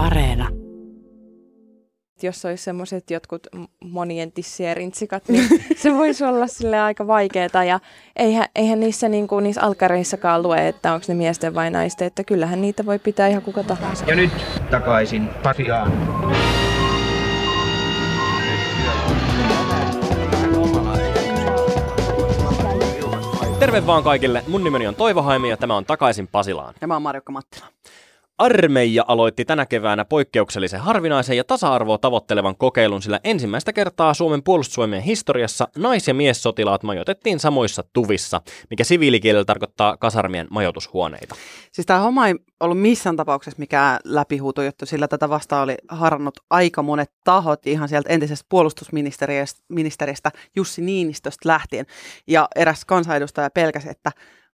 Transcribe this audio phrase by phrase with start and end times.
[0.00, 0.48] Areena.
[2.22, 3.46] Jos olisi semmoiset jotkut
[3.84, 7.64] monien tissien rintsikat, niin se voisi olla sille aika vaikeaa.
[7.64, 7.80] Ja
[8.16, 12.06] eihän, eihän niissä, niin kuin, niissä alkareissakaan lue, että onko ne miesten vai naisten.
[12.06, 14.04] Että kyllähän niitä voi pitää ihan kuka tahansa.
[14.08, 14.30] Ja nyt
[14.70, 15.92] takaisin Pasiaan.
[23.58, 24.44] Terve vaan kaikille.
[24.48, 26.74] Mun nimeni on Toivo Haimi ja tämä on Takaisin Pasilaan.
[26.80, 27.66] Ja mä oon Marjukka Mattila.
[28.40, 35.02] Armeija aloitti tänä keväänä poikkeuksellisen harvinaisen ja tasa-arvoa tavoittelevan kokeilun, sillä ensimmäistä kertaa Suomen puolustusvoimien
[35.02, 38.40] historiassa nais- ja miessotilaat majoitettiin samoissa tuvissa,
[38.70, 41.34] mikä siviilikielellä tarkoittaa kasarmien majoitushuoneita.
[41.72, 46.82] Siis tämä homma ei ollut missään tapauksessa mikään läpihuutojuttu, sillä tätä vastaan oli harannut aika
[46.82, 51.86] monet tahot ihan sieltä entisestä puolustusministeristä Jussi Niinistöstä lähtien.
[52.26, 54.10] Ja eräs kansanedustaja pelkäsi, että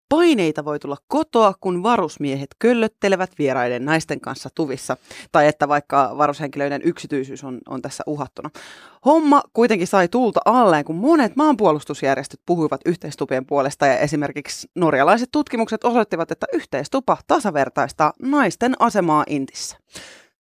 [0.09, 4.97] Paineita voi tulla kotoa, kun varusmiehet köllöttelevät vieraiden naisten kanssa tuvissa,
[5.33, 8.51] tai että vaikka varushenkilöiden yksityisyys on, on tässä uhattuna.
[9.05, 15.85] Homma kuitenkin sai tulta alleen, kun monet maanpuolustusjärjestöt puhuivat yhteistupien puolesta, ja esimerkiksi norjalaiset tutkimukset
[15.85, 19.79] osoittivat, että yhteistupa tasavertaistaa naisten asemaa Intissä.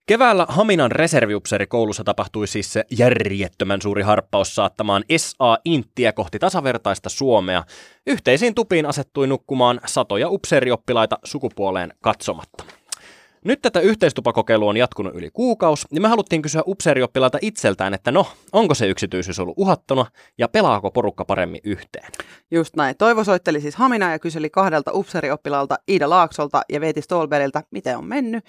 [0.07, 7.65] Keväällä Haminan reserviupseerikoulussa tapahtui siis se järjettömän suuri harppaus saattamaan SA-inttiä kohti tasavertaista Suomea.
[8.07, 12.65] Yhteisiin tupiin asettui nukkumaan satoja upseerioppilaita sukupuoleen katsomatta.
[13.45, 18.27] Nyt tätä yhteistupakokeilua on jatkunut yli kuukausi, niin me haluttiin kysyä upseerioppilaita itseltään, että no,
[18.53, 20.07] onko se yksityisyys ollut uhattuna
[20.39, 22.12] ja pelaako porukka paremmin yhteen?
[22.51, 22.97] Just näin.
[22.97, 28.05] Toivo soitteli siis Hamina ja kyseli kahdelta upseerioppilaalta Iida Laaksolta ja Veeti Stolberilta, miten on
[28.05, 28.45] mennyt.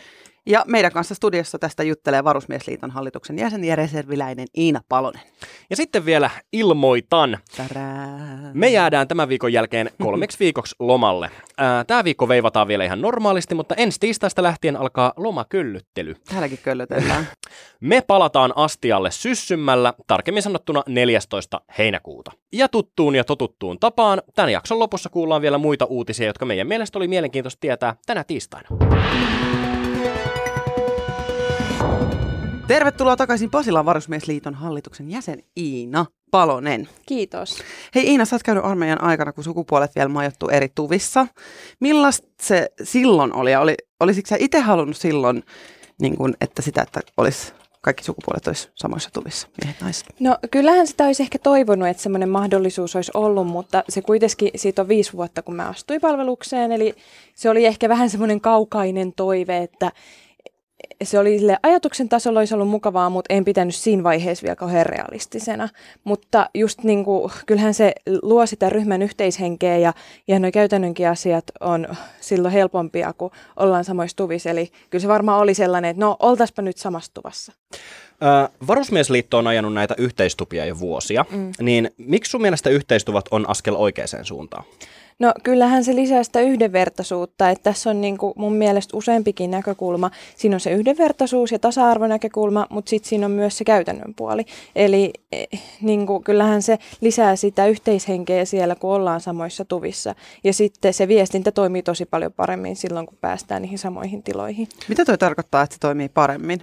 [0.47, 5.21] Ja meidän kanssa studiossa tästä juttelee Varusmiesliiton hallituksen jäsen ja reserviläinen Iina Palonen.
[5.69, 7.37] Ja sitten vielä ilmoitan.
[7.57, 8.51] Tärää.
[8.53, 11.31] Me jäädään tämän viikon jälkeen kolmeksi viikoksi lomalle.
[11.87, 16.15] Tämä viikko veivataan vielä ihan normaalisti, mutta ensi tiistaista lähtien alkaa lomakyllyttely.
[16.29, 17.27] Täälläkin köllötellään.
[17.79, 21.61] Me palataan astialle syssymmällä, tarkemmin sanottuna 14.
[21.77, 22.31] heinäkuuta.
[22.53, 26.99] Ja tuttuun ja totuttuun tapaan, tämän jakson lopussa kuullaan vielä muita uutisia, jotka meidän mielestä
[26.99, 28.69] oli mielenkiintoista tietää tänä tiistaina.
[32.67, 36.89] Tervetuloa takaisin Pasilan Varusmiesliiton hallituksen jäsen Iina Palonen.
[37.05, 37.57] Kiitos.
[37.95, 41.27] Hei Iina, sä oot käynyt armeijan aikana, kun sukupuolet vielä majoittu eri tuvissa.
[41.79, 43.55] Millaista se silloin oli?
[43.55, 45.43] oli olisitko sä itse halunnut silloin,
[46.01, 50.07] niin kun, että sitä, että olisi kaikki sukupuolet olisi samoissa tuvissa, miehet naiset?
[50.19, 54.81] No kyllähän sitä olisi ehkä toivonut, että semmoinen mahdollisuus olisi ollut, mutta se kuitenkin, siitä
[54.81, 56.95] on viisi vuotta, kun mä astuin palvelukseen, eli
[57.35, 59.91] se oli ehkä vähän semmoinen kaukainen toive, että
[61.03, 64.85] se oli sille ajatuksen tasolla olisi ollut mukavaa, mutta en pitänyt siinä vaiheessa vielä kauhean
[64.85, 65.69] realistisena.
[66.03, 69.93] Mutta just niin kuin, kyllähän se luo sitä ryhmän yhteishenkeä ja,
[70.27, 71.87] ja nuo käytännönkin asiat on
[72.21, 74.49] silloin helpompia, kun ollaan samoissa tuvissa.
[74.49, 77.53] Eli kyllä se varmaan oli sellainen, että no oltaispa nyt samassa tuvassa.
[78.23, 81.51] Ö, Varusmiesliitto on ajanut näitä yhteistupia jo vuosia, mm.
[81.61, 84.63] niin miksi sun mielestä yhteistuvat on askel oikeaan suuntaan?
[85.19, 90.11] No kyllähän se lisää sitä yhdenvertaisuutta, että tässä on niin kuin mun mielestä useampikin näkökulma.
[90.35, 94.45] Siinä on se yhdenvertaisuus ja tasa-arvonäkökulma, mutta sitten siinä on myös se käytännön puoli.
[94.75, 95.47] Eli eh,
[95.81, 100.15] niin kuin, kyllähän se lisää sitä yhteishenkeä siellä, kun ollaan samoissa tuvissa.
[100.43, 104.67] Ja sitten se viestintä toimii tosi paljon paremmin silloin, kun päästään niihin samoihin tiloihin.
[104.87, 106.61] Mitä toi tarkoittaa, että se toimii paremmin?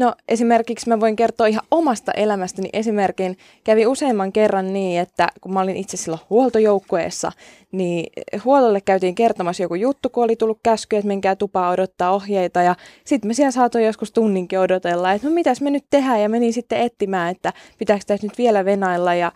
[0.00, 3.36] No esimerkiksi mä voin kertoa ihan omasta elämästäni esimerkin.
[3.64, 7.32] Kävi useamman kerran niin, että kun mä olin itse silloin huoltojoukkueessa,
[7.72, 8.12] niin
[8.44, 12.62] huollolle käytiin kertomassa joku juttu, kun oli tullut käsky, että menkää tupaa odottaa ohjeita.
[12.62, 12.74] Ja
[13.04, 16.22] sitten me siellä saatoin joskus tunninkin odotella, että no mitäs me nyt tehdään.
[16.22, 19.14] Ja menin sitten etsimään, että pitääkö tässä nyt vielä venailla.
[19.14, 19.32] Ja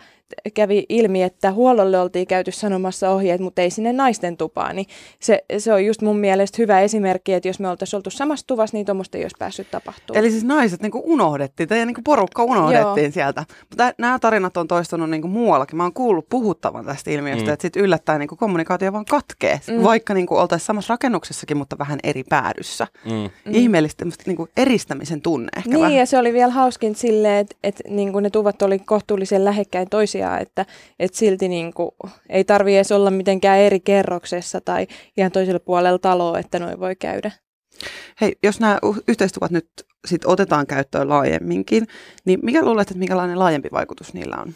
[0.55, 4.77] kävi ilmi, että huollolle oltiin käyty sanomassa ohjeet, mutta ei sinne naisten tupaan.
[4.77, 4.87] Niin
[5.21, 8.77] se, se on just mun mielestä hyvä esimerkki, että jos me oltaisiin oltu samassa tuvassa,
[8.77, 10.19] niin tuommoista ei olisi päässyt tapahtumaan.
[10.19, 13.13] Eli siis naiset niin unohdettiin, tai niin porukka unohdettiin Joo.
[13.13, 13.45] sieltä.
[13.71, 15.77] Mutta nämä tarinat on toistunut niin muuallakin.
[15.77, 17.53] Mä oon kuullut puhuttavan tästä ilmiöstä, mm.
[17.53, 19.83] että sitten yllättäen niin kommunikaatio vaan katkee, mm.
[19.83, 22.87] vaikka niin oltaisiin samassa rakennuksessakin, mutta vähän eri päädyssä.
[23.05, 23.31] Mm.
[23.53, 25.95] Ihmeellistä niin eristämisen tunne ehkä Niin, vähän.
[25.95, 30.14] ja se oli vielä hauskin silleen, että, että niin ne tuvat oli kohtuullisen lähekkäin toisiaan
[30.15, 30.67] asiaa, että,
[30.99, 31.91] että silti niin kuin,
[32.29, 36.97] ei tarvi edes olla mitenkään eri kerroksessa tai ihan toisella puolella taloa, että noin voi
[36.97, 37.31] käydä.
[38.21, 38.79] Hei, jos nämä
[39.09, 39.69] yhteistuvat nyt
[40.07, 41.87] sit otetaan käyttöön laajemminkin,
[42.25, 44.55] niin mikä luulet, että minkälainen laajempi vaikutus niillä on?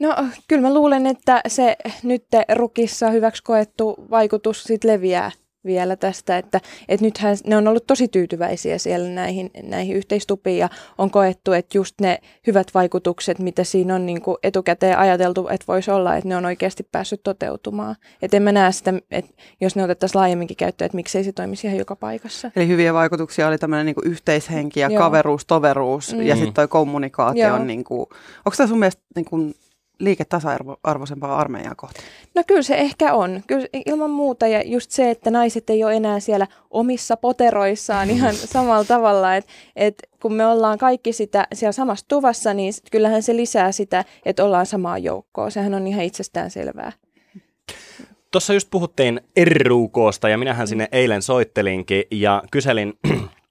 [0.00, 0.16] No
[0.48, 2.24] kyllä mä luulen, että se nyt
[2.54, 5.30] rukissa hyväksi koettu vaikutus sit leviää
[5.64, 10.68] vielä tästä, että, että nythän ne on ollut tosi tyytyväisiä siellä näihin, näihin yhteistupiin ja
[10.98, 15.64] on koettu, että just ne hyvät vaikutukset, mitä siinä on niin kuin etukäteen ajateltu, että
[15.68, 17.96] voisi olla, että ne on oikeasti päässyt toteutumaan.
[18.22, 21.66] Että en mä näe sitä, että jos ne otettaisiin laajemminkin käyttöön, että miksei se toimisi
[21.66, 22.50] ihan joka paikassa.
[22.56, 25.02] Eli hyviä vaikutuksia oli tämmöinen niin yhteishenki ja Joo.
[25.02, 26.22] kaveruus, toveruus mm.
[26.22, 27.58] ja sitten toi kommunikaatio.
[27.58, 28.00] Niin kuin,
[28.38, 29.54] onko tämä sun mielestä niin kuin,
[29.98, 32.00] liike tasa-arvoisempaa armeijaa kohti?
[32.34, 33.42] No kyllä se ehkä on.
[33.46, 34.46] Kyllä ilman muuta.
[34.46, 39.36] Ja just se, että naiset ei ole enää siellä omissa poteroissaan ihan samalla tavalla.
[39.36, 44.04] Että et kun me ollaan kaikki sitä siellä samassa tuvassa, niin kyllähän se lisää sitä,
[44.24, 45.50] että ollaan samaa joukkoa.
[45.50, 46.92] Sehän on ihan itsestään selvää.
[48.30, 49.20] Tuossa just puhuttiin
[49.64, 52.98] RUKsta ja minähän sinne eilen soittelinkin ja kyselin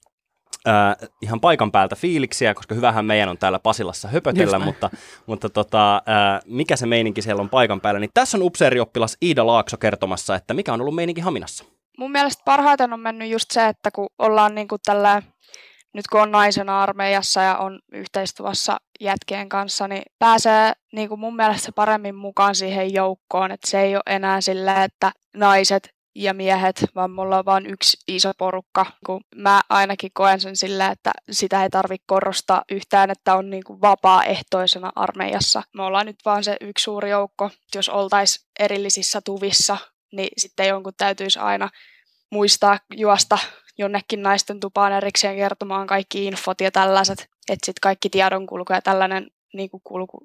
[0.68, 4.90] äh, ihan paikan päältä fiiliksiä, koska hyvähän meidän on täällä Pasilassa höpötellä, mutta,
[5.26, 9.48] mutta tota, äh, mikä se meininki siellä on paikan päällä, niin tässä on upseerioppilas Iida
[9.48, 11.66] Laakso kertomassa, että mikä on ollut meininki Haminassa.
[11.98, 15.22] Mun mielestä parhaiten on mennyt just se, että kun ollaan niin kuin tällä,
[15.94, 21.36] nyt kun on naisena armeijassa ja on yhteistyössä jätkien kanssa, niin pääsee niin kuin mun
[21.36, 26.86] mielestä paremmin mukaan siihen joukkoon, että se ei ole enää silleen, että naiset ja miehet,
[26.96, 28.86] vaan mulla on vain yksi iso porukka.
[29.06, 33.64] Kun mä ainakin koen sen sillä, että sitä ei tarvitse korostaa yhtään, että on niin
[33.64, 35.64] kuin vapaaehtoisena armeijassa.
[35.74, 37.50] Me ollaan nyt vaan se yksi suuri joukko.
[37.76, 39.78] Jos oltaisiin erillisissä tuvissa,
[40.12, 41.70] niin sitten jonkun täytyisi aina
[42.32, 43.38] muistaa juosta
[43.78, 49.32] jonnekin naisten tupaan erikseen kertomaan kaikki infot ja tällaiset, että sitten kaikki tiedon kulkee tällainen
[49.54, 49.82] niin kuin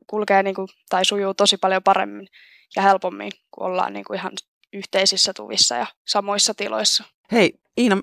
[0.06, 2.29] kulkee niin kuin, tai sujuu tosi paljon paremmin
[2.76, 4.32] ja helpommin, kun ollaan niin kuin ihan
[4.73, 7.05] yhteisissä tuvissa ja samoissa tiloissa.
[7.32, 8.03] Hei Iina,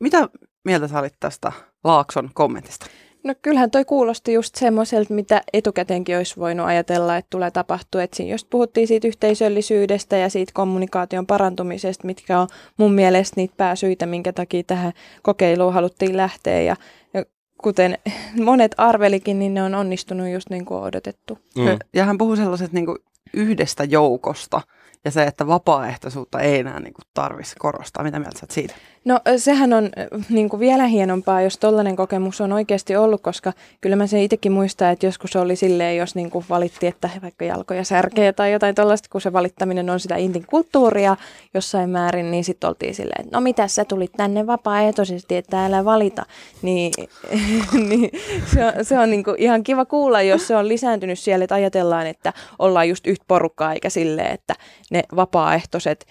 [0.00, 0.28] mitä
[0.64, 1.52] mieltä sä olit tästä
[1.84, 2.86] Laakson kommentista?
[3.24, 8.02] No kyllähän toi kuulosti just semmoiselta, mitä etukäteenkin olisi voinut ajatella, että tulee tapahtua.
[8.02, 13.54] Että siinä just puhuttiin siitä yhteisöllisyydestä ja siitä kommunikaation parantumisesta, mitkä on mun mielestä niitä
[13.56, 14.92] pääsyitä, minkä takia tähän
[15.22, 16.60] kokeiluun haluttiin lähteä.
[16.60, 16.76] Ja,
[17.14, 17.24] ja
[17.62, 17.98] kuten
[18.44, 21.38] monet arvelikin, niin ne on onnistunut just niin kuin odotettu.
[21.56, 21.78] Mm.
[21.94, 22.86] Ja hän puhuu sellaiset niin
[23.34, 24.60] yhdestä joukosta,
[25.04, 28.04] ja se, että vapaaehtoisuutta ei enää niin tarvitsisi korostaa.
[28.04, 28.74] Mitä mieltä sä siitä?
[29.04, 29.90] No sehän on
[30.28, 34.52] niin kuin vielä hienompaa, jos tollainen kokemus on oikeasti ollut, koska kyllä mä sen itsekin
[34.52, 38.74] muistan, että joskus oli silleen, jos niin kuin valitti, että vaikka jalkoja särkee tai jotain
[38.74, 41.16] tollaista, kun se valittaminen on sitä intin kulttuuria
[41.54, 45.84] jossain määrin, niin sitten oltiin silleen, että no mitä sä tulit tänne vapaaehtoisesti, että täällä
[45.84, 46.26] valita.
[46.62, 46.92] Niin,
[47.88, 48.10] niin
[48.54, 51.54] se on, se on niin kuin ihan kiva kuulla, jos se on lisääntynyt siellä, että
[51.54, 54.54] ajatellaan, että ollaan just yhtä porukkaa, eikä silleen, että
[54.90, 56.06] ne vapaaehtoiset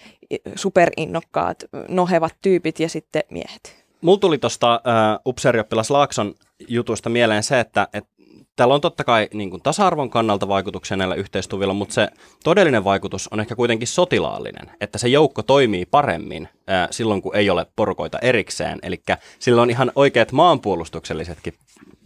[0.54, 3.84] superinnokkaat, nohevat tyypit ja sitten miehet.
[4.00, 6.34] Mulla tuli tuosta uh, upseerioppilas Laakson
[6.68, 8.10] jutusta mieleen se, että, että
[8.56, 12.08] Täällä on totta kai niin kuin tasa-arvon kannalta vaikutuksia näillä yhteistuvilla, mutta se
[12.44, 17.50] todellinen vaikutus on ehkä kuitenkin sotilaallinen, että se joukko toimii paremmin ää, silloin, kun ei
[17.50, 18.78] ole porukoita erikseen.
[18.82, 19.02] Eli
[19.38, 21.54] sillä on ihan oikeat maanpuolustuksellisetkin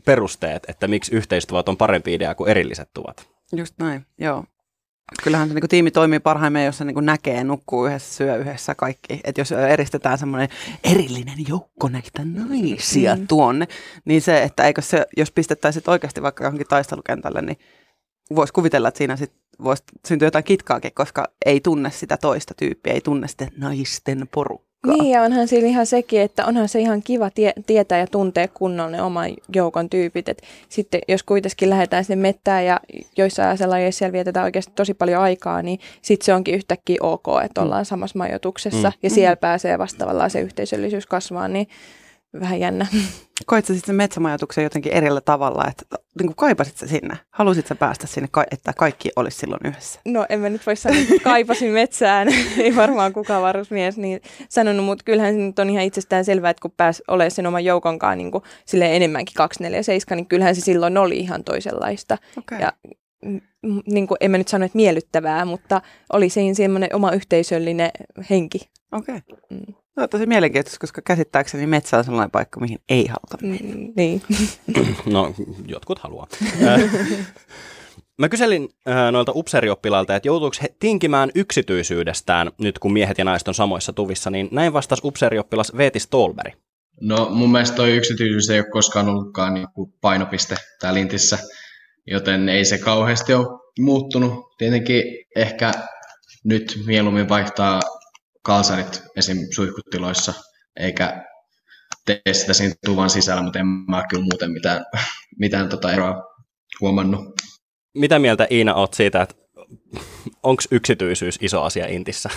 [0.04, 3.28] perusteet, että miksi yhteistuvat on parempi idea kuin erilliset tuvat.
[3.56, 4.44] Just näin, joo.
[5.22, 8.36] Kyllähän se niin kuin, tiimi toimii parhaimmillaan, jos se niin kuin, näkee, nukkuu yhdessä, syö
[8.36, 9.20] yhdessä kaikki.
[9.24, 10.48] Että jos eristetään semmoinen
[10.84, 13.26] erillinen joukko näitä naisia mm.
[13.26, 13.68] tuonne,
[14.04, 17.58] niin se, että eikö se, jos pistettäisiin oikeasti vaikka johonkin taistelukentälle, niin
[18.34, 19.32] voisi kuvitella, että siinä sit
[19.64, 24.73] voisi syntyä jotain kitkaakin, koska ei tunne sitä toista tyyppiä, ei tunne sitä naisten porukkaa.
[24.86, 28.48] Niin ja onhan siinä ihan sekin, että onhan se ihan kiva tie- tietää ja tuntea
[28.48, 30.28] kunnollinen oman joukon tyypit.
[30.28, 32.80] Et sitten jos kuitenkin lähdetään sinne mettään ja
[33.16, 37.60] joissain lajeissa siellä vietetään oikeasti tosi paljon aikaa, niin sitten se onkin yhtäkkiä ok, että
[37.60, 37.64] mm.
[37.64, 37.86] ollaan mm.
[37.86, 38.98] samassa majoituksessa mm.
[39.02, 39.40] ja siellä mm.
[39.40, 41.68] pääsee vasta tavallaan se yhteisöllisyys kasvaa, niin
[42.40, 42.86] vähän jännä.
[43.46, 47.18] Koit sä sitten metsämajoituksen jotenkin erillä tavalla, että niin kuin kaipasit sä sinne?
[47.30, 50.00] Halusit sä päästä sinne, että kaikki olisi silloin yhdessä?
[50.04, 54.84] No en mä nyt voi sanoa, että kaipasin metsään, ei varmaan kukaan varusmies niin sanonut,
[54.84, 58.18] mutta kyllähän se nyt on ihan itsestään selvää, että kun pääsi olemaan sen oman joukonkaan
[58.18, 58.44] niin kuin
[58.82, 62.18] enemmänkin 247, niin kyllähän se silloin oli ihan toisenlaista.
[62.38, 62.58] Okay.
[62.58, 62.72] Ja
[63.86, 67.90] niin kuin, en mä nyt sano, että miellyttävää, mutta oli siinä semmoinen oma yhteisöllinen
[68.30, 68.58] henki.
[68.94, 69.16] Okei.
[69.16, 69.38] Okay.
[69.50, 69.74] Mm.
[69.96, 73.74] No tosi mielenkiintoista, koska käsittääkseni metsä on sellainen paikka, mihin ei haluta mennä.
[73.74, 74.22] Mm, niin.
[75.06, 75.34] no,
[75.66, 76.26] jotkut haluaa.
[78.18, 83.48] Mä kyselin äh, noilta upseerioppilailta, että joutuuko he tinkimään yksityisyydestään nyt, kun miehet ja naiset
[83.48, 86.54] on samoissa tuvissa, niin näin vastasi upseerioppilas Veeti Stolberg.
[87.00, 91.38] No mun mielestä toi yksityisyys ei ole koskaan ollutkaan niin kuin painopiste täällä Lintissä,
[92.06, 94.44] joten ei se kauheasti ole muuttunut.
[94.58, 95.02] Tietenkin
[95.36, 95.72] ehkä
[96.44, 97.80] nyt mieluummin vaihtaa
[98.44, 99.38] kalsarit esim.
[99.54, 100.34] suihkutiloissa,
[100.76, 101.24] eikä
[102.06, 104.84] tee sitä siinä tuvan sisällä, mutta en mä kyllä muuten mitään,
[105.38, 106.22] mitään tota eroa
[106.80, 107.34] huomannut.
[107.94, 109.34] Mitä mieltä Iina oot siitä, että
[110.42, 112.30] onko yksityisyys iso asia Intissä?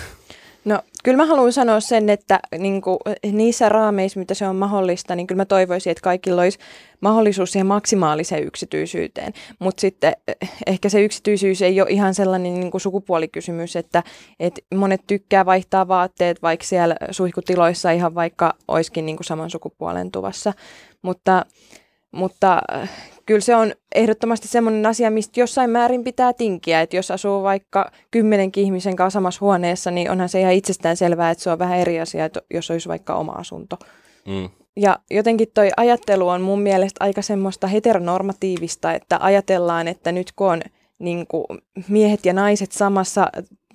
[0.68, 2.98] No kyllä mä haluan sanoa sen, että niin kuin,
[3.32, 6.58] niissä raameissa, mitä se on mahdollista, niin kyllä mä toivoisin, että kaikilla olisi
[7.00, 9.32] mahdollisuus siihen maksimaaliseen yksityisyyteen.
[9.58, 14.02] Mutta sitten eh, ehkä se yksityisyys ei ole ihan sellainen niin kuin sukupuolikysymys, että,
[14.40, 20.10] että monet tykkää vaihtaa vaatteet vaikka siellä suihkutiloissa ihan vaikka olisikin niin kuin saman sukupuolen
[20.10, 20.52] tuvassa.
[21.02, 21.46] Mutta,
[22.12, 22.62] mutta
[23.28, 26.80] kyllä se on ehdottomasti semmoinen asia, mistä jossain määrin pitää tinkiä.
[26.80, 31.30] Että jos asuu vaikka kymmenenkin ihmisen kanssa samassa huoneessa, niin onhan se ihan itsestään selvää,
[31.30, 33.76] että se on vähän eri asia, että jos olisi vaikka oma asunto.
[34.26, 34.48] Mm.
[34.76, 40.50] Ja jotenkin toi ajattelu on mun mielestä aika semmoista heteronormatiivista, että ajatellaan, että nyt kun
[40.50, 40.62] on
[40.98, 41.46] niin kuin
[41.88, 43.26] miehet ja naiset samassa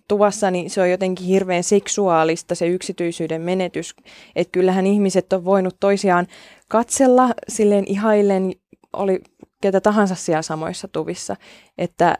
[0.07, 3.95] tuvassa, niin se on jotenkin hirveän seksuaalista se yksityisyyden menetys.
[4.35, 6.27] Että kyllähän ihmiset on voinut toisiaan
[6.67, 8.53] katsella silleen ihaillen,
[8.93, 9.21] oli
[9.63, 11.35] ketä tahansa siellä samoissa tuvissa.
[11.77, 12.17] Että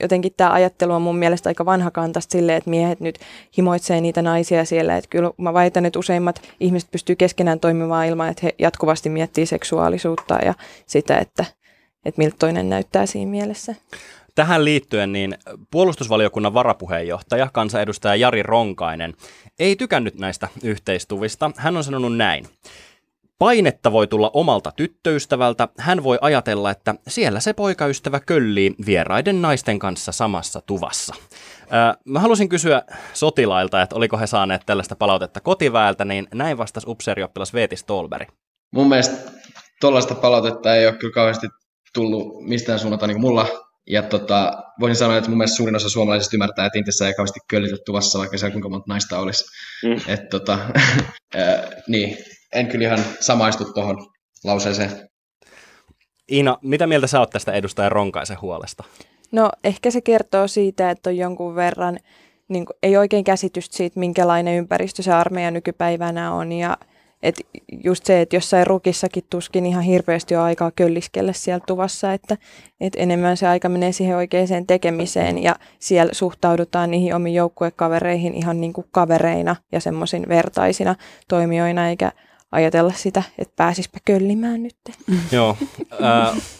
[0.00, 3.18] jotenkin tämä ajattelu on mun mielestä aika vanhakantaista silleen, että miehet nyt
[3.58, 4.96] himoitsee niitä naisia siellä.
[4.96, 9.46] Että kyllä mä väitän, että useimmat ihmiset pystyy keskenään toimimaan ilman, että he jatkuvasti miettii
[9.46, 10.54] seksuaalisuutta ja
[10.86, 11.44] sitä, että,
[12.04, 13.74] että miltä toinen näyttää siinä mielessä.
[14.34, 15.38] Tähän liittyen niin
[15.70, 19.14] puolustusvaliokunnan varapuheenjohtaja, kansanedustaja Jari Ronkainen,
[19.58, 21.50] ei tykännyt näistä yhteistuvista.
[21.56, 22.46] Hän on sanonut näin.
[23.42, 25.68] Painetta voi tulla omalta tyttöystävältä.
[25.78, 31.14] Hän voi ajatella, että siellä se poikaystävä köllii vieraiden naisten kanssa samassa tuvassa.
[31.60, 31.68] Öö,
[32.04, 32.82] mä halusin kysyä
[33.12, 38.28] sotilailta, että oliko he saaneet tällaista palautetta kotiväeltä, niin näin vastasi upseerioppilas Veeti Stolberg.
[38.74, 39.30] Mun mielestä
[39.80, 41.46] tuollaista palautetta ei ole kyllä kauheasti
[41.94, 43.46] tullut mistään suunnalta niin mulla.
[43.86, 47.40] Ja tota, voisin sanoa, että mun mielestä suurin osa suomalaisista ymmärtää, että Intissä ei kauheasti
[47.48, 49.44] köllitä tuvassa, vaikka siellä kuinka monta naista olisi.
[49.84, 50.12] Mm.
[50.14, 50.58] Et, tota,
[51.36, 52.16] äh, niin,
[52.52, 54.06] en kyllä ihan samaistu tuohon
[54.44, 54.90] lauseeseen.
[56.32, 58.84] Iina, mitä mieltä sä oot tästä edustaja Ronkaisen huolesta?
[59.32, 61.98] No ehkä se kertoo siitä, että on jonkun verran,
[62.48, 66.52] niin kuin, ei oikein käsitystä siitä, minkälainen ympäristö se armeija nykypäivänä on.
[66.52, 66.76] Ja
[67.22, 67.46] et
[67.84, 72.36] just se, että jossain rukissakin tuskin ihan hirveästi on aikaa kölliskellä siellä tuvassa, että
[72.80, 78.60] et enemmän se aika menee siihen oikeaan tekemiseen ja siellä suhtaudutaan niihin omiin joukkuekavereihin ihan
[78.60, 80.94] niin kuin kavereina ja semmoisin vertaisina
[81.28, 82.12] toimijoina, eikä
[82.52, 84.76] ajatella sitä, että pääsispä köllimään nyt.
[85.32, 85.56] Joo.
[85.92, 85.96] Ö,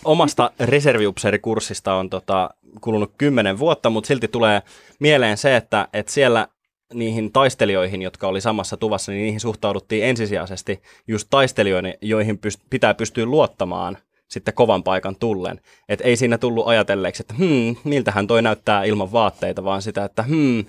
[0.04, 4.62] omasta reserviupseerikurssista on tota, kulunut kymmenen vuotta, mutta silti tulee
[4.98, 6.48] mieleen se, että, että siellä
[6.94, 12.94] niihin taistelijoihin, jotka oli samassa tuvassa, niin niihin suhtauduttiin ensisijaisesti just taistelijoihin, joihin pyst- pitää
[12.94, 15.60] pystyä luottamaan sitten kovan paikan tullen.
[15.88, 20.22] Et ei siinä tullut ajatelleeksi, että hmm, miltähän toi näyttää ilman vaatteita, vaan sitä, että
[20.22, 20.64] hmm,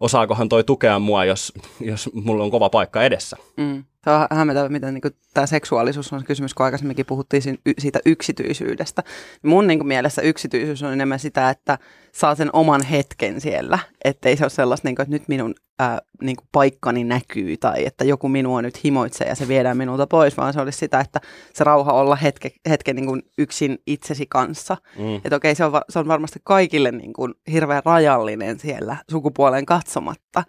[0.00, 3.36] osaakohan toi tukea mua, jos, jos mulla on kova paikka edessä.
[3.56, 3.84] Mm.
[4.04, 7.42] Se on hämmentävä, miten niin tämä seksuaalisuus on kysymys, kun aikaisemminkin puhuttiin
[7.78, 9.02] siitä yksityisyydestä.
[9.42, 11.78] Mun niin kuin, mielessä yksityisyys on enemmän sitä, että
[12.12, 15.98] saa sen oman hetken siellä, ettei se ole sellaista, niin kuin, että nyt minun ää,
[16.22, 20.36] niin kuin paikkani näkyy tai että joku minua nyt himoitsee ja se viedään minulta pois,
[20.36, 21.20] vaan se olisi sitä, että
[21.54, 24.76] se rauha olla hetke, hetken niin kuin yksin itsesi kanssa.
[24.98, 25.16] Mm.
[25.16, 30.44] Että okei, se on, se on varmasti kaikille niin kuin hirveän rajallinen siellä sukupuoleen katsomatta.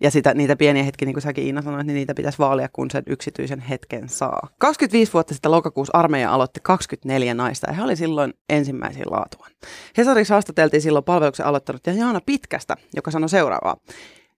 [0.00, 2.90] Ja sitä, niitä pieniä hetkiä, niin kuin säkin Iina sanoit, niin niitä pitäisi vaalia, kun
[2.90, 4.48] sen yksityisen hetken saa.
[4.58, 9.50] 25 vuotta sitten lokakuussa armeija aloitti 24 naista ja he oli silloin ensimmäisiä laatuaan.
[9.98, 13.76] Hesarissa haastateltiin silloin palveluksen aloittanut ja Jaana Pitkästä, joka sanoi seuraavaa.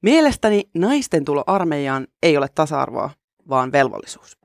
[0.03, 3.11] Mielestäni naisten tulo armeijaan ei ole tasa-arvoa,
[3.49, 4.39] vaan velvollisuus.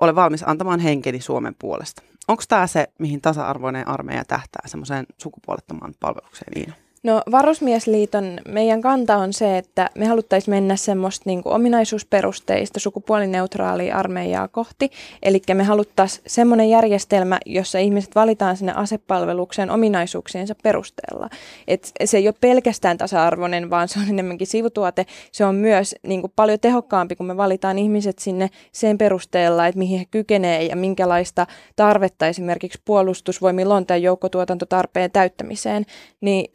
[0.00, 2.02] Olen valmis antamaan henkeni Suomen puolesta.
[2.28, 6.74] Onko tämä se, mihin tasa-arvoinen armeija tähtää, semmoiseen sukupuolettomaan palvelukseen, Iina?
[7.04, 13.96] No Varusmiesliiton meidän kanta on se, että me haluttaisiin mennä semmoista niin kuin ominaisuusperusteista sukupuolineutraalia
[13.96, 14.90] armeijaa kohti.
[15.22, 21.28] Eli me haluttaisiin semmoinen järjestelmä, jossa ihmiset valitaan sinne asepalvelukseen ominaisuuksiensa perusteella.
[21.68, 25.06] Et se ei ole pelkästään tasa-arvoinen, vaan se on enemmänkin sivutuote.
[25.32, 29.78] Se on myös niin kuin paljon tehokkaampi, kun me valitaan ihmiset sinne sen perusteella, että
[29.78, 35.86] mihin he kykenevät ja minkälaista tarvetta esimerkiksi puolustusvoimilla on tai joukkotuotantotarpeen täyttämiseen.
[36.20, 36.50] Niin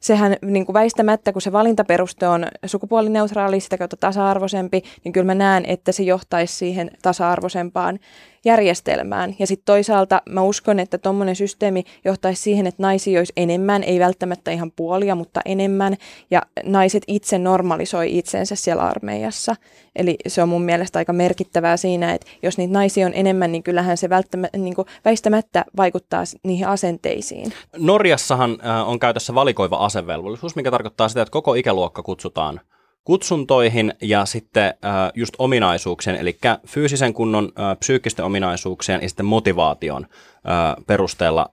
[0.00, 5.34] sehän niin kuin väistämättä, kun se valintaperuste on sukupuolineutraali, sitä kautta tasa-arvoisempi, niin kyllä mä
[5.34, 7.98] näen, että se johtaisi siihen tasa-arvoisempaan
[8.44, 9.36] järjestelmään.
[9.38, 14.00] Ja sitten toisaalta mä uskon, että tuommoinen systeemi johtaisi siihen, että naisia olisi enemmän, ei
[14.00, 15.96] välttämättä ihan puolia, mutta enemmän,
[16.30, 19.56] ja naiset itse normalisoi itsensä siellä armeijassa.
[19.96, 23.62] Eli se on mun mielestä aika merkittävää siinä, että jos niitä naisia on enemmän, niin
[23.62, 27.52] kyllähän se välttämättä, niin kuin väistämättä vaikuttaa niihin asenteisiin.
[27.76, 32.60] Norjassahan äh, on käytössä valikoiva asevelvollisuus, mikä tarkoittaa sitä, että koko ikäluokka kutsutaan
[33.04, 40.06] kutsuntoihin ja sitten äh, just ominaisuuksien, eli fyysisen kunnon, äh, psyykkisten ominaisuuksien ja sitten motivaation
[40.06, 41.48] äh, perusteella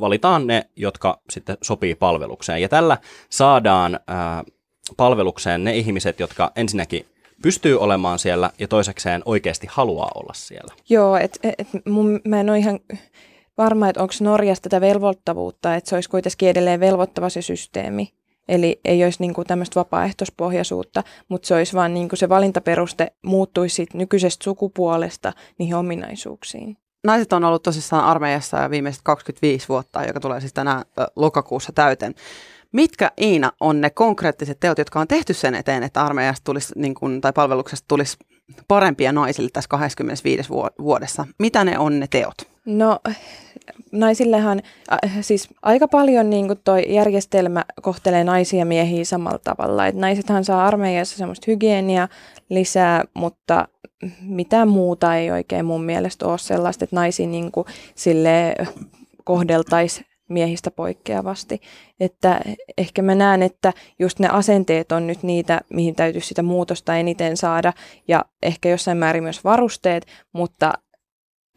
[0.00, 2.62] valitaan ne, jotka sitten sopii palvelukseen.
[2.62, 2.98] Ja tällä
[3.30, 4.00] saadaan
[4.96, 7.06] palvelukseen ne ihmiset, jotka ensinnäkin
[7.42, 10.74] pystyy olemaan siellä ja toisekseen oikeasti haluaa olla siellä.
[10.88, 12.80] Joo, et, et mun, mä en ole ihan
[13.58, 18.12] varma, että onko Norjassa tätä velvoittavuutta, että se olisi kuitenkin edelleen velvoittava se systeemi.
[18.48, 23.12] Eli ei olisi niin kuin tämmöistä vapaaehtoispohjaisuutta, mutta se olisi vaan niin kuin se valintaperuste
[23.22, 26.76] muuttuisi siitä nykyisestä sukupuolesta niihin ominaisuuksiin.
[27.04, 30.84] Naiset on ollut tosissaan armeijassa jo viimeiset 25 vuotta, joka tulee siis tänä
[31.16, 32.14] lokakuussa täyteen.
[32.72, 36.94] Mitkä Iina on ne konkreettiset teot, jotka on tehty sen eteen, että armeijasta tulisi, niin
[36.94, 38.16] kuin, tai palveluksesta tulisi
[38.68, 40.48] parempia naisille tässä 25
[40.78, 41.26] vuodessa?
[41.38, 42.34] Mitä ne on ne teot?
[42.64, 42.98] No
[43.94, 49.86] naisillehan, äh, siis aika paljon niin kuin toi järjestelmä kohtelee naisia ja miehiä samalla tavalla.
[49.86, 52.08] Et naisethan saa armeijassa semmoista hygienia
[52.48, 53.68] lisää, mutta
[54.20, 58.54] mitään muuta ei oikein mun mielestä ole sellaista, että naisia niin kuin sille
[59.24, 61.60] kohdeltaisiin miehistä poikkeavasti.
[62.00, 62.40] Että
[62.78, 67.36] ehkä mä näen, että just ne asenteet on nyt niitä, mihin täytyy sitä muutosta eniten
[67.36, 67.72] saada
[68.08, 70.72] ja ehkä jossain määrin myös varusteet, mutta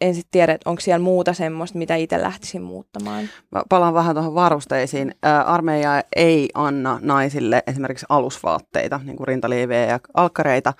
[0.00, 3.28] en sitten tiedä, että onko siellä muuta semmoista, mitä itse lähtisin muuttamaan.
[3.50, 5.14] Mä palaan vähän tuohon varusteisiin.
[5.46, 10.72] Armeija ei anna naisille esimerkiksi alusvaatteita, niin kuin rintaliivejä ja alkkareita,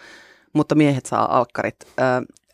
[0.52, 1.76] mutta miehet saa alkkarit.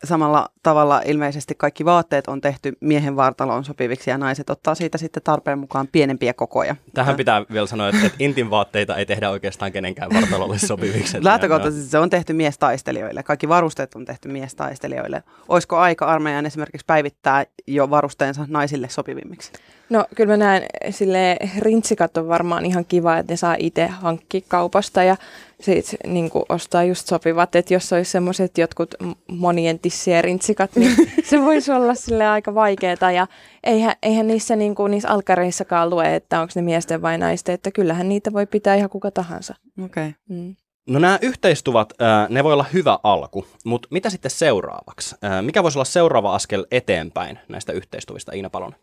[0.05, 5.23] Samalla tavalla ilmeisesti kaikki vaatteet on tehty miehen vartaloon sopiviksi ja naiset ottaa siitä sitten
[5.23, 6.75] tarpeen mukaan pienempiä kokoja.
[6.93, 11.23] Tähän pitää vielä sanoa, että, että intin vaatteita ei tehdä oikeastaan kenenkään vartalolle sopiviksi.
[11.23, 13.23] Lähtökohtaisesti se on tehty miestaistelijoille.
[13.23, 15.23] Kaikki varusteet on tehty miestaistelijoille.
[15.47, 19.51] Olisiko aika armeijan esimerkiksi päivittää jo varusteensa naisille sopivimmiksi?
[19.89, 24.41] No kyllä mä näen, sille rintsikat on varmaan ihan kiva, että ne saa itse hankkia
[24.47, 25.15] kaupasta ja
[25.65, 28.95] sit niin ostaa just sopivat, että jos olisi semmoiset jotkut
[29.31, 30.95] monien tissien rintsikat, niin
[31.29, 33.27] se voisi olla sille aika vaikeaa ja
[33.63, 37.71] eihän, eihän niissä, niin kuin, niissä alkareissakaan lue, että onko ne miesten vai naisten, että
[37.71, 39.55] kyllähän niitä voi pitää ihan kuka tahansa.
[39.83, 40.07] Okei.
[40.07, 40.13] Okay.
[40.29, 40.55] Mm.
[40.89, 41.93] No nämä yhteistuvat,
[42.29, 45.15] ne voi olla hyvä alku, mutta mitä sitten seuraavaksi?
[45.41, 48.79] Mikä voisi olla seuraava askel eteenpäin näistä yhteistuvista, Iina Palonen?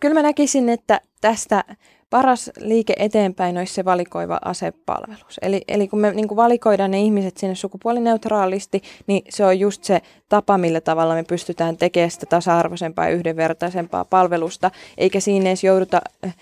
[0.00, 1.64] Kyllä mä näkisin, että tästä
[2.10, 5.38] paras liike eteenpäin olisi se valikoiva asepalvelus.
[5.42, 9.84] Eli, eli kun me niin kuin valikoidaan ne ihmiset sinne sukupuolineutraalisti, niin se on just
[9.84, 15.64] se tapa, millä tavalla me pystytään tekemään sitä tasa-arvoisempaa ja yhdenvertaisempaa palvelusta, eikä siinä edes
[15.64, 16.36] jouduta äh,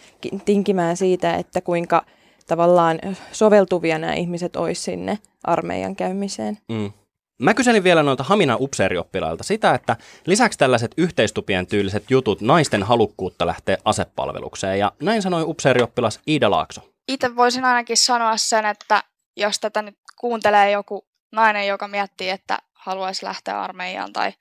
[0.44, 2.04] tinkimään siitä, että kuinka
[2.46, 2.98] tavallaan
[3.32, 6.58] soveltuvia nämä ihmiset olisi sinne armeijan käymiseen.
[6.68, 6.92] Mm.
[7.38, 13.46] Mä kyselin vielä noilta Hamina upseerioppilailta sitä, että lisäksi tällaiset yhteistupien tyyliset jutut naisten halukkuutta
[13.46, 16.90] lähteä asepalvelukseen, ja näin sanoi upseerioppilas Iida Laakso.
[17.08, 19.02] Itse voisin ainakin sanoa sen, että
[19.36, 24.32] jos tätä nyt kuuntelee joku nainen, joka miettii, että haluaisi lähteä armeijaan tai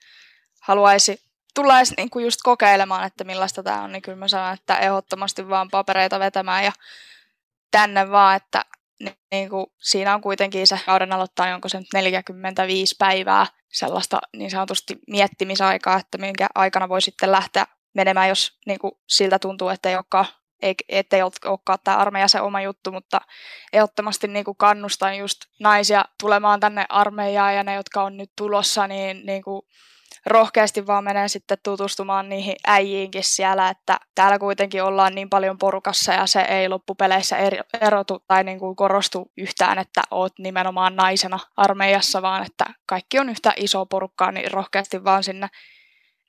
[0.62, 1.22] haluaisi
[1.56, 4.78] tulla edes niin kuin just kokeilemaan, että millaista tämä on, niin kyllä mä sanon, että
[4.78, 6.72] ehdottomasti vaan papereita vetämään ja
[7.72, 8.66] tänne vaan, että
[9.32, 14.52] niin, kuin, siinä on kuitenkin se kauden aloittaa, onko se nyt 45 päivää sellaista niin
[14.52, 19.90] sanotusti miettimisaikaa, että minkä aikana voi sitten lähteä menemään, jos niin kuin, siltä tuntuu, että
[19.90, 20.26] ei olekaan
[20.64, 23.22] ei, ettei olekaan tämä armeija se oma juttu, mutta
[23.74, 28.88] ehdottomasti niin kuin kannustan just naisia tulemaan tänne armeijaan ja ne, jotka on nyt tulossa,
[28.88, 29.62] niin, niin kuin
[30.26, 36.14] rohkeasti vaan menee sitten tutustumaan niihin äijiinkin siellä, että täällä kuitenkin ollaan niin paljon porukassa
[36.14, 37.38] ja se ei loppupeleissä
[37.82, 43.30] erotu tai niin kuin korostu yhtään, että oot nimenomaan naisena armeijassa, vaan että kaikki on
[43.30, 45.48] yhtä iso porukkaa, niin rohkeasti vaan sinne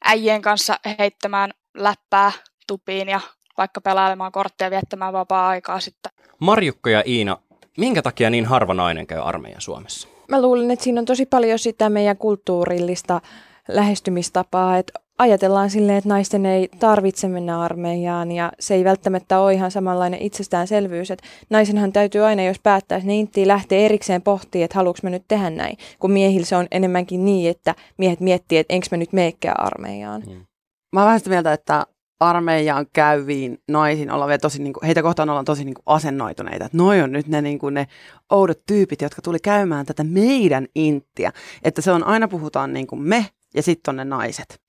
[0.05, 2.33] äijien kanssa heittämään läppää
[2.67, 3.21] tupiin ja
[3.57, 6.13] vaikka pelailemaan kortteja viettämään vapaa-aikaa sitten.
[6.39, 7.39] Marjukka ja Iina,
[7.79, 10.09] minkä takia niin harva nainen käy armeijan Suomessa?
[10.29, 13.21] Mä luulen, että siinä on tosi paljon sitä meidän kulttuurillista
[13.69, 19.55] lähestymistapaa, että ajatellaan silleen, että naisten ei tarvitse mennä armeijaan ja se ei välttämättä ole
[19.55, 24.79] ihan samanlainen itsestäänselvyys, että naisenhan täytyy aina, jos päättää sinne inttiin, lähteä erikseen pohtimaan, että
[24.79, 28.75] haluanko mä nyt tehdä näin, kun miehillä se on enemmänkin niin, että miehet miettii, että
[28.75, 30.23] enkö mä nyt meekään armeijaan.
[30.27, 30.47] Mm.
[30.93, 31.87] Mä oon vähän sitä mieltä, että
[32.21, 36.65] armeijaan käyviin naisiin ollaan tosi, niin kuin, heitä kohtaan ollaan tosi niin kuin asennoituneita.
[36.65, 37.87] Että noi on nyt ne, niin kuin, ne
[38.31, 41.33] oudot tyypit, jotka tuli käymään tätä meidän inttiä.
[41.63, 44.61] Että se on aina puhutaan niin kuin me ja sitten on ne naiset.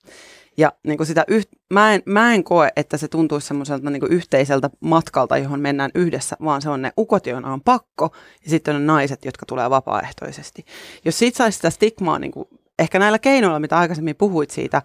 [0.56, 4.02] Ja niin kuin sitä yht, mä, en, mä en koe, että se tuntuisi semmoiselta niin
[4.10, 8.10] yhteiseltä matkalta, johon mennään yhdessä, vaan se on ne ukot, joilla on pakko,
[8.44, 10.64] ja sitten on ne naiset, jotka tulee vapaaehtoisesti.
[11.04, 14.82] Jos siitä saisi sitä stigmaa niin kuin ehkä näillä keinoilla, mitä aikaisemmin puhuit siitä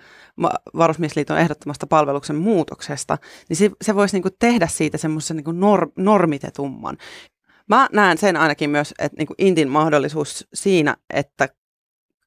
[0.78, 3.18] Varusmiesliiton ehdottomasta palveluksen muutoksesta,
[3.50, 6.98] niin se, se voisi niin kuin tehdä siitä semmoisen niin nor, normitetumman.
[7.70, 11.50] Mä näen sen ainakin myös, että niin kuin Intin mahdollisuus siinä, että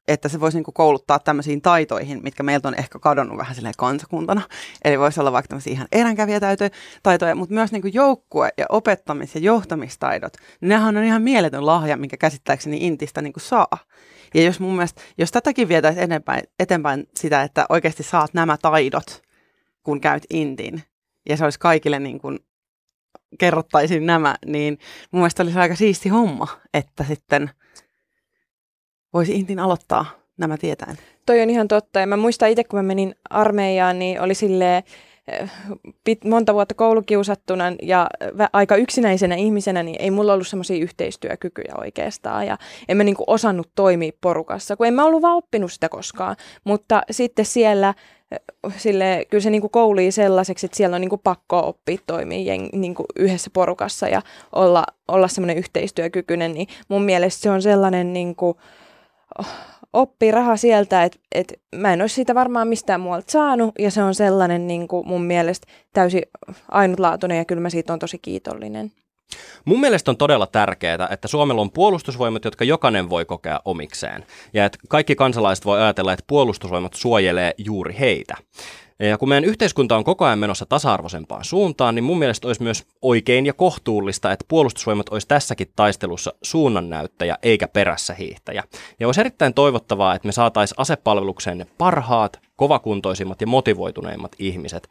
[0.08, 3.74] että se voisi niin kuin kouluttaa tämmöisiin taitoihin, mitkä meiltä on ehkä kadonnut vähän silleen
[3.78, 4.42] kansakuntana.
[4.84, 9.40] Eli voisi olla vaikka tämmöisiä ihan eränkävijätaitoja, mutta myös niin kuin joukkue- ja opettamis- ja
[9.40, 10.32] johtamistaidot.
[10.60, 13.78] Nehän on ihan mieletön lahja, minkä käsittääkseni Intistä niin kuin saa.
[14.34, 19.22] Ja jos mun mielestä, jos tätäkin vietäisiin eteenpäin, eteenpäin sitä, että oikeasti saat nämä taidot,
[19.82, 20.82] kun käyt Intiin,
[21.28, 22.38] ja se olisi kaikille niin kuin
[23.38, 24.78] kerrottaisiin nämä, niin
[25.10, 27.50] mun mielestä olisi aika siisti homma, että sitten
[29.14, 30.98] voisi Intin aloittaa nämä tietäen.
[31.26, 32.00] Toi on ihan totta.
[32.00, 34.82] Ja mä muistan itse, kun mä menin armeijaan, niin oli silleen,
[36.04, 38.06] pit, monta vuotta koulukiusattuna ja
[38.52, 42.46] aika yksinäisenä ihmisenä, niin ei mulla ollut semmoisia yhteistyökykyjä oikeastaan.
[42.46, 46.36] Ja en mä niinku osannut toimia porukassa, kun en mä ollut vaan oppinut sitä koskaan.
[46.64, 47.94] Mutta sitten siellä
[48.76, 53.04] sille, kyllä se niinku koulii sellaiseksi, että siellä on niinku pakko oppia toimia jeng, niinku
[53.16, 54.22] yhdessä porukassa ja
[54.52, 58.56] olla, olla semmoinen yhteistyökykyinen, niin mun mielestä se on sellainen niinku,
[59.92, 64.02] oppii raha sieltä, että et mä en olisi siitä varmaan mistään muualta saanut, ja se
[64.02, 66.22] on sellainen niin kuin mun mielestä täysin
[66.68, 68.92] ainutlaatuinen, ja kyllä mä siitä on tosi kiitollinen.
[69.64, 74.24] Mun mielestä on todella tärkeää, että Suomella on puolustusvoimat, jotka jokainen voi kokea omikseen.
[74.52, 78.34] Ja että kaikki kansalaiset voi ajatella, että puolustusvoimat suojelee juuri heitä.
[78.98, 82.84] Ja kun meidän yhteiskunta on koko ajan menossa tasa-arvoisempaan suuntaan, niin mun mielestä olisi myös
[83.02, 88.64] oikein ja kohtuullista, että puolustusvoimat olisi tässäkin taistelussa suunnannäyttäjä eikä perässä hiihtäjä.
[89.00, 94.88] Ja olisi erittäin toivottavaa, että me saataisiin asepalvelukseen ne parhaat, kovakuntoisimmat ja motivoituneimmat ihmiset.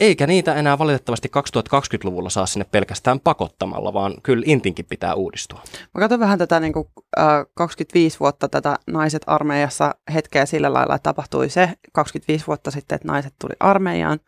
[0.00, 5.62] Eikä niitä enää valitettavasti 2020-luvulla saa sinne pelkästään pakottamalla, vaan kyllä Intinkin pitää uudistua.
[5.94, 10.94] Mä katson vähän tätä niin kuin, äh, 25 vuotta tätä naiset armeijassa hetkeä sillä lailla,
[10.94, 14.20] että tapahtui se 25 vuotta sitten, että naiset tuli armeijaan.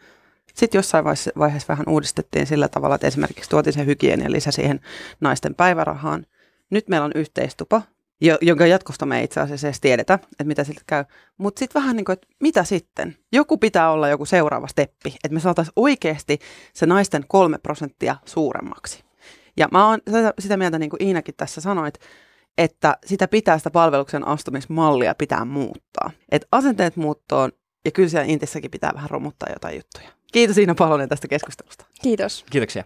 [0.55, 1.05] Sitten jossain
[1.39, 4.81] vaiheessa, vähän uudistettiin sillä tavalla, että esimerkiksi tuotiin se hygienia lisä siihen
[5.21, 6.27] naisten päivärahaan.
[6.71, 7.83] Nyt meillä on yhteistupa,
[8.41, 11.05] jonka jatkosta me ei itse asiassa edes tiedetä, että mitä siltä käy.
[11.39, 13.17] Mutta sitten vähän niin kuin, että mitä sitten?
[13.33, 16.39] Joku pitää olla joku seuraava steppi, että me saataisiin oikeasti
[16.73, 19.05] se naisten kolme prosenttia suuremmaksi.
[19.57, 19.99] Ja mä oon
[20.39, 21.95] sitä mieltä, niin kuin Iinakin tässä sanoit,
[22.59, 26.11] että sitä pitää sitä palveluksen astumismallia pitää muuttaa.
[26.31, 27.53] Että asenteet muuttoon
[27.85, 30.09] ja kyllä siellä Intissäkin pitää vähän romuttaa jotain juttuja.
[30.33, 31.85] Kiitos Iina Palonen tästä keskustelusta.
[32.03, 32.45] Kiitos.
[32.51, 32.85] Kiitoksia.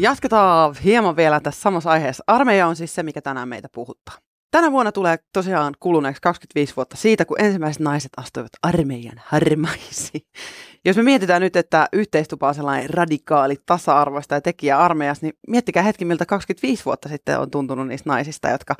[0.00, 2.24] Jatketaan hieman vielä tässä samassa aiheessa.
[2.26, 4.14] Armeija on siis se, mikä tänään meitä puhuttaa.
[4.50, 10.26] Tänä vuonna tulee tosiaan kuluneeksi 25 vuotta siitä, kun ensimmäiset naiset astuivat armeijan harmaisiin.
[10.84, 15.82] Jos me mietitään nyt, että yhteistupa on sellainen radikaali, tasa-arvoista ja tekijä armeijassa, niin miettikää
[15.82, 18.74] hetki, miltä 25 vuotta sitten on tuntunut niistä naisista, jotka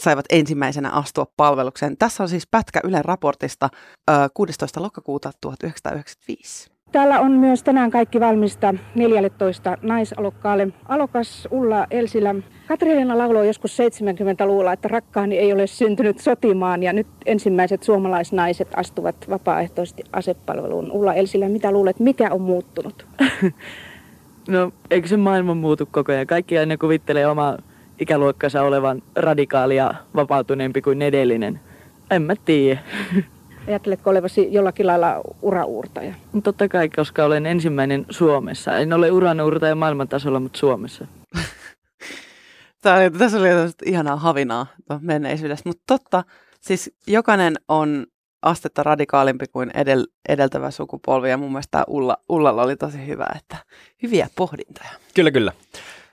[0.00, 1.96] saivat ensimmäisenä astua palvelukseen.
[1.96, 3.68] Tässä on siis pätkä Ylen raportista
[4.34, 4.82] 16.
[4.82, 6.72] lokakuuta 1995.
[6.92, 10.68] Täällä on myös tänään kaikki valmista 14 naisalokkaalle.
[10.88, 12.34] Alokas Ulla Elsilä.
[12.68, 19.16] Katriina lauloi joskus 70-luvulla, että rakkaani ei ole syntynyt sotimaan ja nyt ensimmäiset suomalaisnaiset astuvat
[19.30, 20.90] vapaaehtoisesti asepalveluun.
[20.90, 23.06] Ulla Elsilä, mitä luulet, mikä on muuttunut?
[24.48, 26.26] No eikö se maailma muutu koko ajan?
[26.26, 27.56] Kaikki aina kuvittelee oma
[27.98, 31.60] ikäluokkansa olevan radikaalia vapautuneempi kuin edellinen.
[32.10, 32.80] En mä tiedä.
[33.68, 36.14] Ajatteletko olevasi jollakin lailla urauurtaja?
[36.32, 38.76] No totta kai, koska olen ensimmäinen Suomessa.
[38.76, 41.06] En ole uranuurtaja maailman tasolla, mutta Suomessa.
[42.82, 43.48] Tämä oli, tässä oli
[43.84, 44.66] ihanaa havinaa
[45.00, 46.24] menneisyydestä, mutta totta,
[46.60, 48.06] siis jokainen on
[48.42, 53.56] astetta radikaalimpi kuin edel, edeltävä sukupolvi ja mun mielestä Ulla, Ullalla oli tosi hyvä, että
[54.02, 54.90] hyviä pohdintoja.
[55.14, 55.52] Kyllä, kyllä.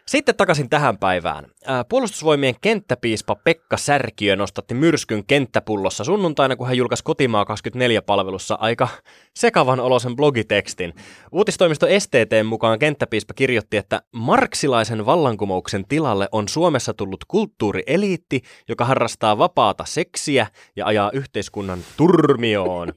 [0.10, 1.45] Sitten takaisin tähän päivään.
[1.89, 8.88] Puolustusvoimien kenttäpiispa Pekka Särkiö nostatti myrskyn kenttäpullossa sunnuntaina, kun hän julkaisi Kotimaa 24-palvelussa aika
[9.36, 10.93] sekavan olosen blogitekstin.
[11.32, 19.38] Uutistoimisto STT mukaan kenttäpiispa kirjoitti, että marksilaisen vallankumouksen tilalle on Suomessa tullut kulttuurieliitti, joka harrastaa
[19.38, 22.93] vapaata seksiä ja ajaa yhteiskunnan turmioon.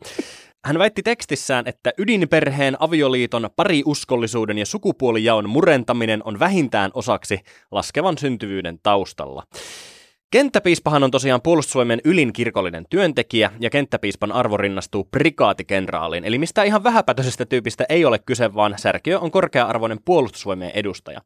[0.65, 8.79] Hän väitti tekstissään, että ydinperheen, avioliiton, pariuskollisuuden ja sukupuolijaon murentaminen on vähintään osaksi laskevan syntyvyyden
[8.83, 9.43] taustalla.
[10.31, 16.85] Kenttäpiispahan on tosiaan puolustusvoimien ylin kirkollinen työntekijä ja kenttäpiispan arvo rinnastuu prikaatikenraaliin, eli mistä ihan
[16.85, 21.21] vähäpätöisestä tyypistä ei ole kyse, vaan Särkiö on korkea-arvoinen puolustusvoimien edustaja.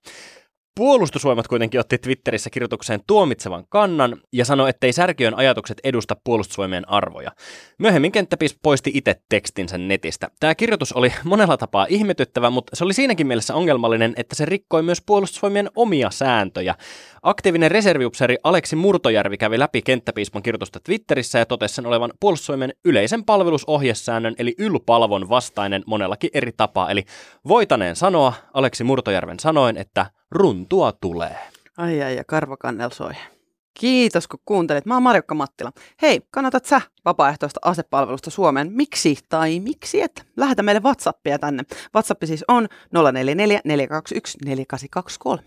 [0.79, 7.33] Puolustusvoimat kuitenkin otti Twitterissä kirjoitukseen tuomitsevan kannan ja sanoi, ettei Särkiön ajatukset edusta puolustusvoimien arvoja.
[7.79, 10.29] Myöhemmin kenttäpiis poisti itse tekstinsä netistä.
[10.41, 14.83] Tämä kirjoitus oli monella tapaa ihmetyttävä, mutta se oli siinäkin mielessä ongelmallinen, että se rikkoi
[14.83, 16.75] myös puolustusvoimien omia sääntöjä.
[17.23, 23.25] Aktiivinen reserviupseeri Aleksi Murtojärvi kävi läpi kenttäpiispan kirjoitusta Twitterissä ja totesi sen olevan puolustusvoimien yleisen
[23.25, 26.91] palvelusohjesäännön eli ylpalvon vastainen monellakin eri tapaa.
[26.91, 27.05] Eli
[27.49, 31.39] voitaneen sanoa Aleksi Murtojärven sanoin, että runtua tulee.
[31.77, 33.13] Ai ai ja karvakannel soi.
[33.81, 34.87] Kiitos kun kuuntelit.
[34.87, 35.73] Mä oon Marjokka Mattila.
[36.03, 38.73] Hei, kannatat sä vapaaehtoista asepalvelusta Suomeen?
[38.73, 40.27] Miksi tai miksi et?
[40.37, 41.63] Lähetä meille Whatsappia tänne.
[41.95, 45.43] WhatsApp siis on 044 421 4823.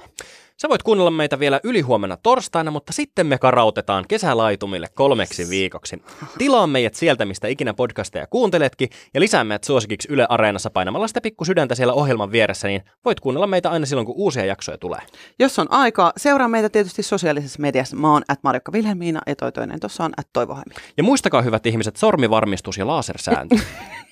[0.61, 6.03] Sä voit kuunnella meitä vielä ylihuomenna torstaina, mutta sitten me karautetaan kesälaitumille kolmeksi viikoksi.
[6.37, 11.21] Tilaa meidät sieltä, mistä ikinä podcasteja kuunteletkin, ja lisää meidät suosikiksi Yle Areenassa painamalla sitä
[11.21, 14.99] pikku sydäntä siellä ohjelman vieressä, niin voit kuunnella meitä aina silloin, kun uusia jaksoja tulee.
[15.39, 17.95] Jos on aikaa, seuraa meitä tietysti sosiaalisessa mediassa.
[17.95, 20.57] Mä oon at Marjokka Vilhelmiina ja toi toinen tuossa on at Toivo.
[20.97, 23.55] Ja muistakaa hyvät ihmiset, sormivarmistus ja lasersääntö.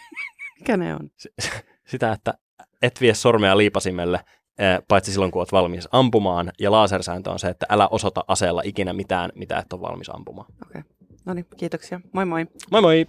[0.60, 1.10] Mikä ne on?
[1.88, 2.34] Sitä, että
[2.82, 4.20] et vie sormea liipasimelle,
[4.58, 6.52] eh, paitsi silloin, kun olet valmis ampumaan.
[6.60, 10.48] Ja lasersääntö on se, että älä osoita aseella ikinä mitään, mitä et ole valmis ampumaan.
[10.66, 10.82] Okei.
[10.82, 10.92] Okay.
[11.26, 12.00] No niin, kiitoksia.
[12.14, 12.48] Moi moi.
[12.72, 13.08] Moi moi!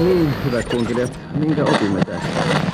[0.00, 2.73] Niin, hyvät kunkilijat, minkä opimme tästä?